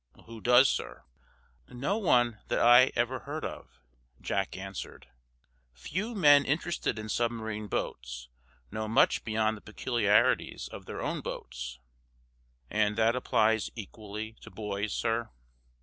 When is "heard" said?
3.19-3.45